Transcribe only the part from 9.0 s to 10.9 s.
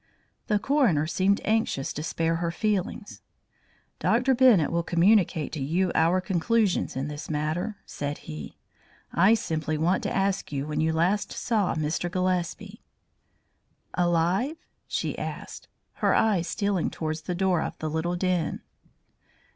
"I simply want to ask you when